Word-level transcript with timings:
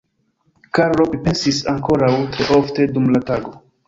Karlo 0.77 1.03
pripensis 1.11 1.59
ankoraŭ 1.73 2.09
tre 2.37 2.47
ofte 2.57 2.89
dum 2.97 3.07
la 3.17 3.23
tago. 3.29 3.55